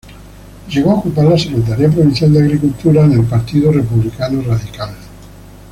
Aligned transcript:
Llegó 0.67 0.89
a 0.89 0.95
ocupar 0.95 1.25
la 1.25 1.37
Secretaría 1.37 1.87
Provincial 1.87 2.33
de 2.33 2.39
Agricultura 2.39 3.05
en 3.05 3.11
el 3.11 3.23
Partido 3.23 3.71
Republicano 3.71 4.41
Radical. 4.41 4.95